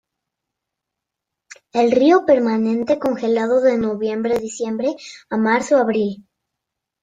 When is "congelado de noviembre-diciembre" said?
2.97-4.95